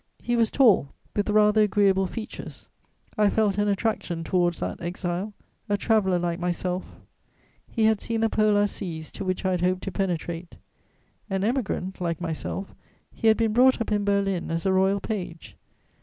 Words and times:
He 0.17 0.35
was 0.35 0.49
tall, 0.49 0.89
with 1.15 1.29
rather 1.29 1.61
agreeable 1.61 2.07
features. 2.07 2.67
I 3.19 3.29
felt 3.29 3.59
an 3.59 3.67
attraction 3.67 4.23
towards 4.23 4.59
that 4.59 4.81
exile, 4.81 5.33
a 5.69 5.77
traveller 5.77 6.17
like 6.17 6.39
myself: 6.39 6.99
he 7.69 7.83
had 7.83 8.01
seen 8.01 8.21
the 8.21 8.27
Polar 8.27 8.65
seas 8.65 9.11
to 9.11 9.23
which 9.23 9.45
I 9.45 9.51
had 9.51 9.61
hoped 9.61 9.83
to 9.83 9.91
penetrate. 9.91 10.55
An 11.29 11.43
Emigrant 11.43 12.01
like 12.01 12.19
myself, 12.19 12.73
he 13.11 13.27
had 13.27 13.37
been 13.37 13.53
brought 13.53 13.79
up 13.79 13.91
in 13.91 14.03
Berlin 14.03 14.49
as 14.49 14.65
a 14.65 14.73
royal 14.73 14.99
page. 15.01 15.55